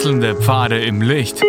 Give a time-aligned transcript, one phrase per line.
[0.00, 1.42] Wechselnde Pfade im Licht.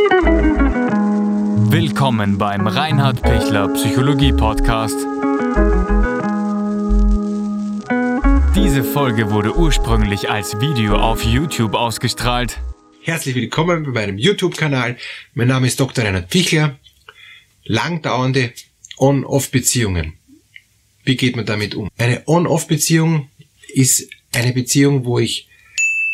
[1.71, 4.97] Willkommen beim Reinhard Pichler Psychologie Podcast.
[8.53, 12.59] Diese Folge wurde ursprünglich als Video auf YouTube ausgestrahlt.
[13.03, 14.97] Herzlich willkommen bei meinem YouTube-Kanal.
[15.33, 16.03] Mein Name ist Dr.
[16.03, 16.77] Reinhard Pichler.
[17.63, 18.51] Langdauernde
[18.97, 20.17] On-Off-Beziehungen.
[21.05, 21.89] Wie geht man damit um?
[21.97, 23.29] Eine On-Off-Beziehung
[23.69, 25.47] ist eine Beziehung, wo ich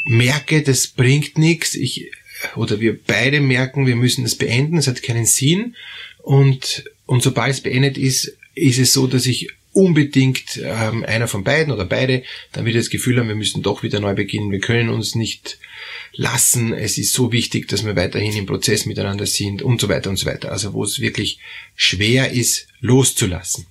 [0.05, 2.11] merke, das bringt nichts, ich
[2.55, 5.75] oder wir beide merken, wir müssen das beenden, es hat keinen Sinn
[6.19, 11.43] und und sobald es beendet ist, ist es so, dass ich unbedingt ähm, einer von
[11.43, 14.59] beiden oder beide dann wieder das Gefühl haben, wir müssen doch wieder neu beginnen, wir
[14.59, 15.59] können uns nicht
[16.13, 20.09] lassen, es ist so wichtig, dass wir weiterhin im Prozess miteinander sind und so weiter
[20.09, 20.51] und so weiter.
[20.51, 21.39] Also wo es wirklich
[21.75, 23.67] schwer ist, loszulassen.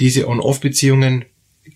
[0.00, 1.26] Diese On-Off-Beziehungen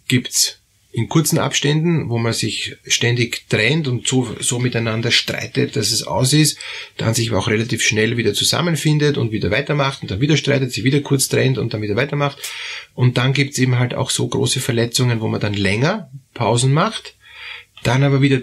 [0.09, 0.59] gibt's
[0.97, 6.05] in kurzen Abständen, wo man sich ständig trennt und so, so miteinander streitet, dass es
[6.05, 6.59] aus ist,
[6.97, 10.85] dann sich auch relativ schnell wieder zusammenfindet und wieder weitermacht und dann wieder streitet, sich
[10.85, 12.39] wieder kurz trennt und dann wieder weitermacht.
[12.95, 17.15] Und dann gibt's eben halt auch so große Verletzungen, wo man dann länger Pausen macht,
[17.83, 18.41] dann aber wieder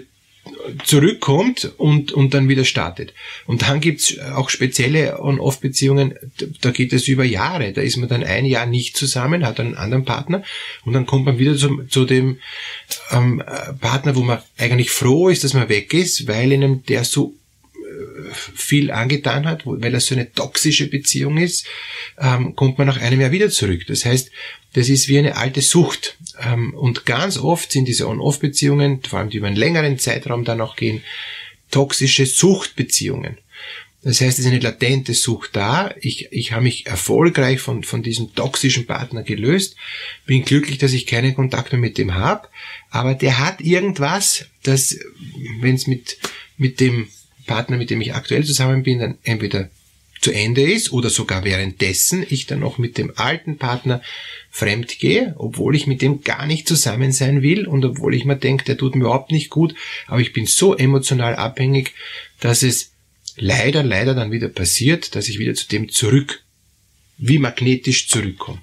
[0.84, 3.12] zurückkommt und, und dann wieder startet.
[3.46, 6.14] Und dann gibt's auch spezielle On-Off-Beziehungen,
[6.60, 7.72] da geht es über Jahre.
[7.72, 10.42] Da ist man dann ein Jahr nicht zusammen, hat einen anderen Partner
[10.84, 12.38] und dann kommt man wieder zu, zu dem
[13.10, 13.42] ähm,
[13.80, 17.34] Partner, wo man eigentlich froh ist, dass man weg ist, weil einem der so
[18.32, 21.66] viel angetan hat, weil das so eine toxische Beziehung ist,
[22.18, 23.86] ähm, kommt man nach einem Jahr wieder zurück.
[23.86, 24.30] Das heißt,
[24.74, 26.16] das ist wie eine alte Sucht.
[26.40, 30.60] Ähm, und ganz oft sind diese On-Off-Beziehungen, vor allem die über einen längeren Zeitraum dann
[30.60, 31.02] auch gehen,
[31.70, 33.38] toxische Suchtbeziehungen.
[34.02, 35.94] Das heißt, es ist eine latente Sucht da.
[35.98, 39.76] Ich, ich habe mich erfolgreich von, von diesem toxischen Partner gelöst.
[40.26, 42.48] Bin glücklich, dass ich keine Kontakte mit dem habe.
[42.90, 44.98] Aber der hat irgendwas, das,
[45.60, 46.18] wenn es mit,
[46.58, 47.08] mit dem
[47.46, 49.70] Partner, mit dem ich aktuell zusammen bin, dann entweder
[50.20, 54.00] zu Ende ist oder sogar währenddessen ich dann noch mit dem alten Partner
[54.50, 58.36] fremd gehe, obwohl ich mit dem gar nicht zusammen sein will und obwohl ich mir
[58.36, 59.74] denke, der tut mir überhaupt nicht gut,
[60.06, 61.92] aber ich bin so emotional abhängig,
[62.40, 62.92] dass es
[63.36, 66.42] leider, leider dann wieder passiert, dass ich wieder zu dem zurück,
[67.18, 68.60] wie magnetisch zurückkomme.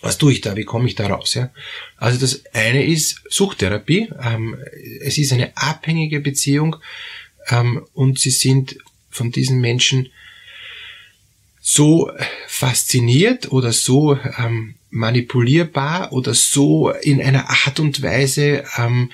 [0.00, 0.56] Was tue ich da?
[0.56, 1.34] Wie komme ich da raus?
[1.34, 1.50] Ja?
[1.96, 4.08] Also das eine ist Suchtherapie.
[4.22, 4.56] Ähm,
[5.00, 6.76] es ist eine abhängige Beziehung
[7.50, 8.78] ähm, und sie sind
[9.10, 10.08] von diesen Menschen
[11.60, 12.10] so
[12.46, 19.10] fasziniert oder so ähm, manipulierbar oder so in einer Art und Weise ähm,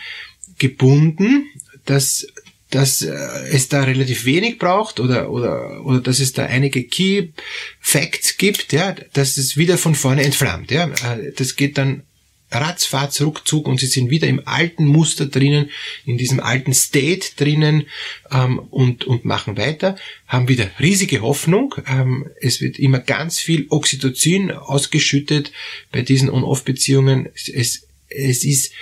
[0.59, 1.47] gebunden,
[1.85, 2.27] dass
[2.71, 3.13] dass äh,
[3.51, 7.29] es da relativ wenig braucht oder oder oder dass es da einige Key
[7.81, 10.87] Facts gibt, ja, dass es wieder von vorne entflammt, ja.
[10.87, 12.03] Äh, das geht dann
[12.51, 15.71] ratzfatz, ruckzuck und sie sind wieder im alten Muster drinnen,
[16.05, 17.87] in diesem alten State drinnen
[18.31, 19.97] ähm, und, und machen weiter,
[20.27, 21.75] haben wieder riesige Hoffnung.
[21.87, 25.53] Ähm, es wird immer ganz viel Oxytocin ausgeschüttet
[25.91, 27.29] bei diesen On-Off-Beziehungen.
[27.35, 28.73] Es, es ist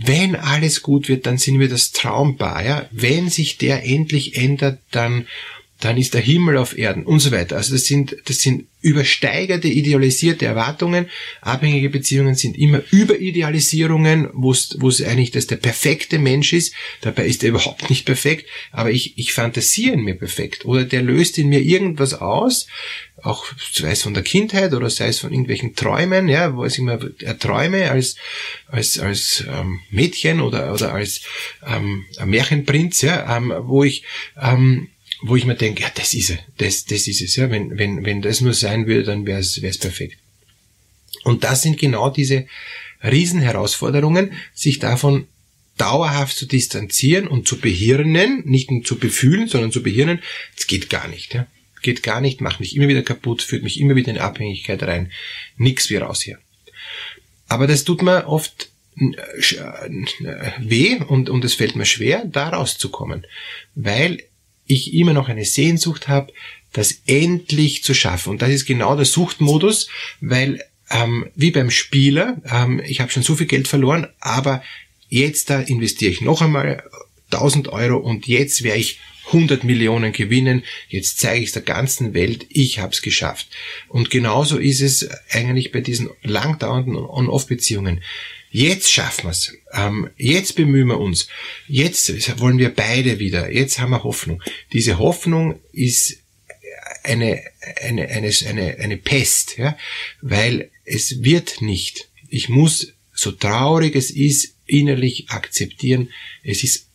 [0.00, 2.64] wenn alles gut wird, dann sind wir das Traumpaar.
[2.64, 2.88] Ja?
[2.92, 5.26] Wenn sich der endlich ändert, dann
[5.80, 7.56] dann ist der Himmel auf Erden und so weiter.
[7.56, 11.08] Also das sind, das sind übersteigerte, idealisierte Erwartungen.
[11.40, 16.74] Abhängige Beziehungen sind immer Überidealisierungen, wo es eigentlich das der perfekte Mensch ist.
[17.00, 20.64] Dabei ist er überhaupt nicht perfekt, aber ich, ich fantasiere ihn mir perfekt.
[20.64, 22.66] Oder der löst in mir irgendwas aus,
[23.22, 26.78] auch sei es von der Kindheit oder sei es von irgendwelchen Träumen, ja, wo ich
[26.78, 28.16] immer erträume als,
[28.66, 31.22] als, als ähm, Mädchen oder, oder als
[31.66, 34.04] ähm, Märchenprinz, ja, ähm, wo ich
[34.40, 34.88] ähm,
[35.22, 38.04] wo ich mir denke, ja, das ist es, das, das ist es, ja, wenn, wenn,
[38.04, 40.18] wenn das nur sein würde, dann wäre es, perfekt.
[41.24, 42.46] Und das sind genau diese
[43.02, 45.26] Riesenherausforderungen, sich davon
[45.76, 50.20] dauerhaft zu distanzieren und zu behirnen, nicht nur zu befühlen, sondern zu behirnen,
[50.56, 51.46] das geht gar nicht, ja.
[51.80, 55.12] Geht gar nicht, macht mich immer wieder kaputt, führt mich immer wieder in Abhängigkeit rein,
[55.56, 56.38] nix wie raus hier.
[57.46, 59.14] Aber das tut mir oft äh,
[59.54, 63.24] äh, weh und, und es fällt mir schwer, da rauszukommen,
[63.76, 64.24] weil
[64.68, 66.32] ich immer noch eine Sehnsucht habe,
[66.72, 68.30] das endlich zu schaffen.
[68.30, 69.88] Und das ist genau der Suchtmodus,
[70.20, 74.62] weil ähm, wie beim Spieler, ähm, ich habe schon so viel Geld verloren, aber
[75.08, 76.82] jetzt da investiere ich noch einmal
[77.32, 80.64] 1000 Euro und jetzt werde ich 100 Millionen gewinnen.
[80.88, 83.48] Jetzt zeige ich der ganzen Welt, ich habe es geschafft.
[83.88, 88.02] Und genauso ist es eigentlich bei diesen langdauernden On-Off-Beziehungen.
[88.50, 89.52] Jetzt schaffen wir es.
[89.72, 91.28] Ähm, jetzt bemühen wir uns.
[91.66, 93.52] Jetzt wollen wir beide wieder.
[93.52, 94.42] Jetzt haben wir Hoffnung.
[94.72, 96.18] Diese Hoffnung ist
[97.04, 97.42] eine,
[97.82, 99.76] eine, eine, eine, eine Pest, ja?
[100.22, 102.08] weil es wird nicht.
[102.28, 106.10] Ich muss, so traurig es ist, innerlich akzeptieren,
[106.42, 106.87] es ist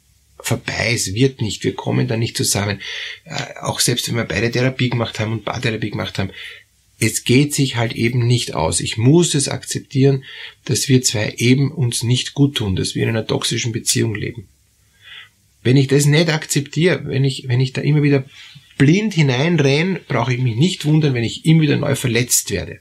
[0.44, 2.82] vorbei, es wird nicht, wir kommen da nicht zusammen.
[3.26, 6.32] Äh, auch selbst wenn wir beide Therapie gemacht haben und Paartherapie gemacht haben,
[7.00, 8.80] es geht sich halt eben nicht aus.
[8.80, 10.24] Ich muss es akzeptieren,
[10.66, 14.48] dass wir zwei eben uns nicht gut tun, dass wir in einer toxischen Beziehung leben.
[15.64, 18.26] Wenn ich das nicht akzeptiere, wenn ich, wenn ich da immer wieder
[18.78, 22.80] blind hineinrenne, brauche ich mich nicht wundern, wenn ich immer wieder neu verletzt werde.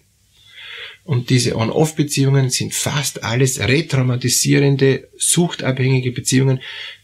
[1.04, 6.60] Und diese On-Off-Beziehungen sind fast alles retraumatisierende, suchtabhängige Beziehungen,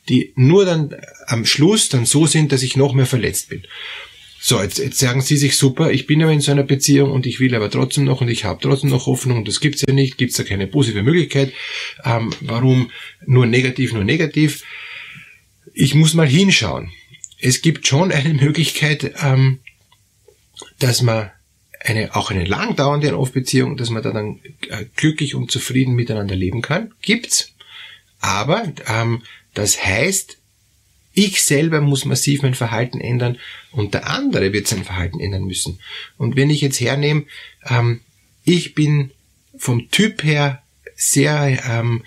[0.08, 0.94] die nur dann
[1.26, 3.62] am Schluss dann so sind, dass ich noch mehr verletzt bin.
[4.40, 7.26] So, jetzt, jetzt sagen Sie sich super, ich bin aber in so einer Beziehung und
[7.26, 9.92] ich will aber trotzdem noch und ich habe trotzdem noch Hoffnung und das gibt's ja
[9.92, 11.52] nicht, gibt's ja keine positive Möglichkeit.
[12.04, 12.92] Ähm, warum
[13.26, 14.62] nur negativ, nur negativ?
[15.74, 16.92] Ich muss mal hinschauen.
[17.40, 19.58] Es gibt schon eine Möglichkeit, ähm,
[20.78, 21.30] dass man
[21.80, 26.34] eine, auch eine lang dauernde On-Off-Beziehung, dass man da dann äh, glücklich und zufrieden miteinander
[26.34, 26.92] leben kann.
[27.02, 27.54] Gibt's.
[28.20, 29.22] Aber ähm,
[29.54, 30.38] das heißt,
[31.12, 33.38] ich selber muss massiv mein Verhalten ändern
[33.72, 35.80] und der andere wird sein Verhalten ändern müssen.
[36.16, 37.24] Und wenn ich jetzt hernehme,
[37.68, 38.00] ähm,
[38.44, 39.10] ich bin
[39.56, 40.62] vom Typ her
[40.94, 42.04] sehr ähm,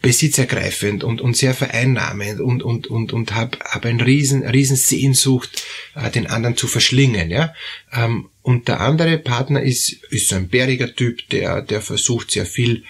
[0.00, 5.64] besitzergreifend und, und sehr vereinnahmend und, und, und, und habe hab ein riesen, riesen Sehnsucht,
[5.96, 7.30] äh, den anderen zu verschlingen.
[7.30, 7.54] Ja?
[7.92, 12.46] Ähm, und der andere Partner ist, ist so ein bäriger Typ, der, der versucht sehr
[12.46, 12.84] viel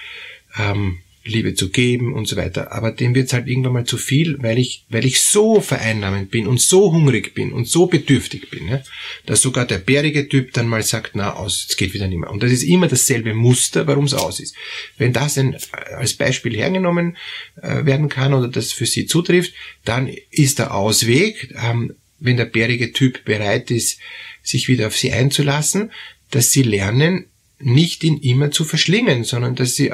[0.58, 2.72] ähm, Liebe zu geben und so weiter.
[2.72, 6.46] Aber dem wird's halt irgendwann mal zu viel, weil ich, weil ich so vereinnahmend bin
[6.46, 8.82] und so hungrig bin und so bedürftig bin, ja,
[9.26, 12.30] dass sogar der bärige Typ dann mal sagt, na, aus, es geht wieder nicht mehr.
[12.30, 14.54] Und das ist immer dasselbe Muster, warum es aus ist.
[14.96, 15.56] Wenn das ein,
[15.96, 17.16] als Beispiel hergenommen
[17.62, 19.52] äh, werden kann oder das für Sie zutrifft,
[19.84, 24.00] dann ist der Ausweg, ähm, wenn der bärige Typ bereit ist,
[24.42, 25.92] sich wieder auf Sie einzulassen,
[26.31, 27.26] dass Sie lernen,
[27.60, 29.92] nicht ihn immer zu verschlingen, sondern dass sie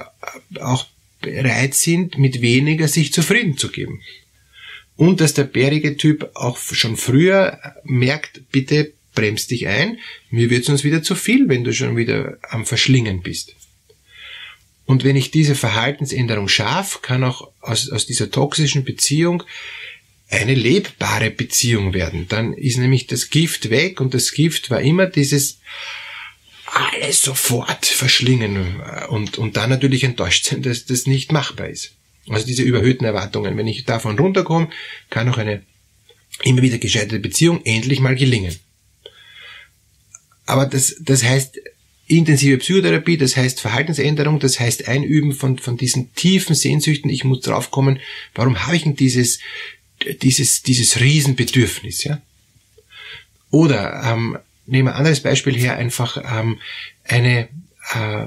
[0.60, 0.87] auch
[1.25, 4.00] bereit sind, mit weniger sich zufrieden zu geben.
[4.97, 9.99] Und dass der bärige Typ auch schon früher merkt, bitte bremst dich ein,
[10.31, 13.55] mir wird sonst wieder zu viel, wenn du schon wieder am Verschlingen bist.
[14.87, 19.43] Und wenn ich diese Verhaltensänderung schaffe, kann auch aus, aus dieser toxischen Beziehung
[20.29, 22.26] eine lebbare Beziehung werden.
[22.29, 25.61] Dann ist nämlich das Gift weg und das Gift war immer dieses,
[26.75, 31.93] alles sofort verschlingen und, und dann natürlich enttäuscht sein, dass das nicht machbar ist.
[32.29, 33.56] Also diese überhöhten Erwartungen.
[33.56, 34.71] Wenn ich davon runterkomme,
[35.11, 35.62] kann auch eine
[36.43, 38.56] immer wieder gescheiterte Beziehung endlich mal gelingen.
[40.47, 41.59] Aber das, das heißt
[42.06, 47.11] intensive Psychotherapie, das heißt Verhaltensänderung, das heißt Einüben von, von diesen tiefen Sehnsüchten.
[47.11, 48.00] Ich muss draufkommen,
[48.35, 49.38] warum habe ich denn dieses,
[50.23, 52.21] dieses, dieses Riesenbedürfnis, ja?
[53.50, 56.58] Oder ähm, nehmen wir ein anderes Beispiel her, einfach ähm,
[57.05, 57.49] eine
[57.94, 58.26] äh,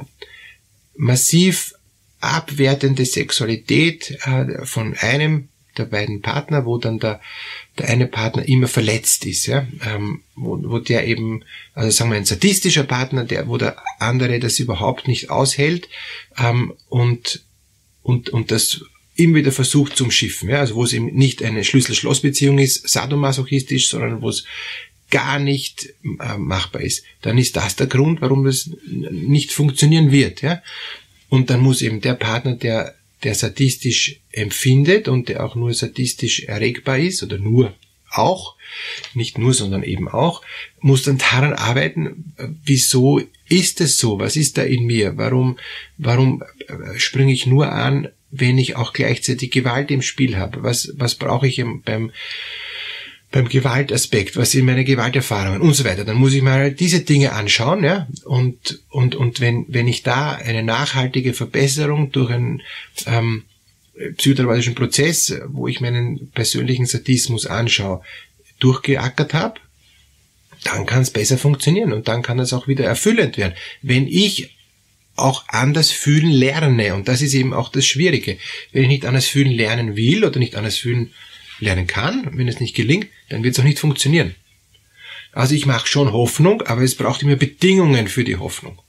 [0.95, 1.73] massiv
[2.19, 7.21] abwertende Sexualität äh, von einem der beiden Partner, wo dann der,
[7.77, 11.43] der eine Partner immer verletzt ist, ja, ähm, wo, wo der eben,
[11.73, 15.87] also sagen wir ein sadistischer Partner, der, wo der andere das überhaupt nicht aushält
[16.37, 17.43] ähm, und
[18.01, 18.81] und und das
[19.15, 23.89] immer wieder versucht zum Schiffen, ja, also wo es eben nicht eine Schlüssel-Schloss-Beziehung ist, sadomasochistisch,
[23.89, 24.45] sondern wo es
[25.09, 30.41] gar nicht äh, machbar ist, dann ist das der Grund, warum das nicht funktionieren wird.
[30.41, 30.61] Ja?
[31.29, 36.43] Und dann muss eben der Partner, der, der sadistisch empfindet und der auch nur sadistisch
[36.43, 37.73] erregbar ist, oder nur
[38.09, 38.55] auch,
[39.13, 40.41] nicht nur, sondern eben auch,
[40.79, 44.19] muss dann daran arbeiten, wieso ist es so?
[44.19, 45.17] Was ist da in mir?
[45.17, 45.57] Warum,
[45.97, 50.63] warum äh, springe ich nur an, wenn ich auch gleichzeitig Gewalt im Spiel habe?
[50.63, 52.11] Was, was brauche ich beim,
[53.37, 56.03] beim Gewaltaspekt, was sind meine Gewalterfahrungen und so weiter.
[56.03, 60.31] Dann muss ich mal diese Dinge anschauen, ja, und, und, und wenn, wenn ich da
[60.31, 62.63] eine nachhaltige Verbesserung durch einen
[63.05, 63.43] ähm,
[64.17, 68.01] psychotherapeutischen Prozess, wo ich meinen persönlichen Sadismus anschaue,
[68.59, 69.59] durchgeackert habe,
[70.63, 73.53] dann kann es besser funktionieren und dann kann es auch wieder erfüllend werden.
[73.83, 74.57] Wenn ich
[75.15, 78.39] auch anders fühlen lerne, und das ist eben auch das Schwierige,
[78.71, 81.11] wenn ich nicht anders fühlen lernen will oder nicht anders fühlen
[81.59, 82.29] lernen kann.
[82.33, 84.35] Wenn es nicht gelingt, dann wird es auch nicht funktionieren.
[85.31, 88.79] Also ich mache schon Hoffnung, aber es braucht immer Bedingungen für die Hoffnung.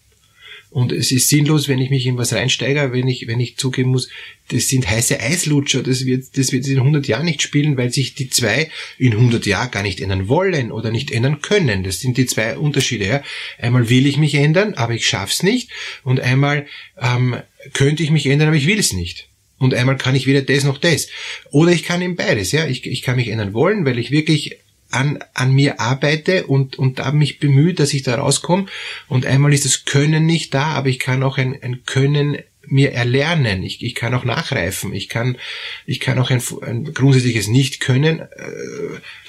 [0.71, 3.91] Und es ist sinnlos, wenn ich mich in was reinsteige, wenn ich, wenn ich zugeben
[3.91, 4.11] muss,
[4.49, 8.15] das sind heiße Eislutscher, das wird, das wird in 100 Jahren nicht spielen, weil sich
[8.15, 11.85] die zwei in 100 Jahren gar nicht ändern wollen oder nicht ändern können.
[11.85, 13.07] Das sind die zwei Unterschiede.
[13.07, 13.23] Ja.
[13.59, 15.71] Einmal will ich mich ändern, aber ich schaff's nicht.
[16.05, 16.67] Und einmal
[17.01, 17.37] ähm,
[17.73, 19.29] könnte ich mich ändern, aber ich will es nicht.
[19.59, 21.09] Und einmal kann ich weder das noch das.
[21.51, 22.67] Oder ich kann eben beides, ja.
[22.67, 24.59] Ich, ich kann mich ändern wollen, weil ich wirklich
[24.91, 28.67] an, an mir arbeite und, und da mich bemühe, dass ich da rauskomme.
[29.09, 32.39] Und einmal ist das Können nicht da, aber ich kann auch ein, ein Können
[32.71, 35.39] mir erlernen, ich, ich kann auch nachreifen, ich kann,
[35.87, 38.27] ich kann auch ein, ein grundsätzliches Nicht-Können äh,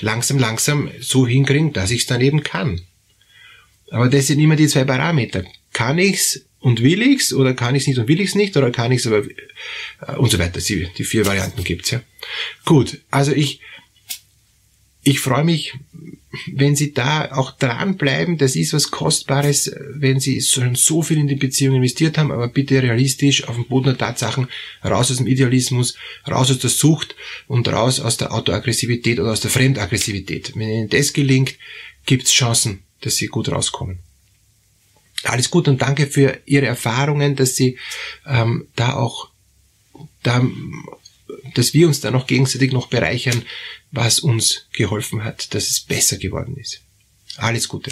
[0.02, 2.82] langsam, langsam so hinkriegen, dass ich es dann eben kann.
[3.92, 5.44] Aber das sind immer die zwei Parameter.
[5.74, 8.92] Kann ich's und will ich's oder kann ich's nicht und will ich's nicht oder kann
[8.92, 10.60] ich's aber äh, und so weiter.
[10.60, 12.02] Die, die vier Varianten gibt's ja.
[12.66, 13.62] Gut, also ich
[15.02, 15.74] ich freue mich,
[16.52, 18.38] wenn Sie da auch dranbleiben.
[18.38, 22.50] Das ist was Kostbares, wenn Sie schon so viel in die Beziehung investiert haben, aber
[22.50, 24.48] bitte realistisch auf dem Boden der Tatsachen,
[24.84, 25.96] raus aus dem Idealismus,
[26.30, 27.16] raus aus der Sucht
[27.48, 30.54] und raus aus der Autoaggressivität oder aus der Fremdaggressivität.
[30.56, 31.56] Wenn Ihnen das gelingt,
[32.06, 34.00] gibt's Chancen, dass Sie gut rauskommen.
[35.24, 37.78] Alles gut und danke für Ihre Erfahrungen, dass Sie
[38.26, 39.30] ähm, da auch
[40.24, 40.42] da
[41.54, 43.44] dass wir uns da noch gegenseitig noch bereichern,
[43.92, 46.82] was uns geholfen hat, dass es besser geworden ist.
[47.38, 47.92] Alles Gute.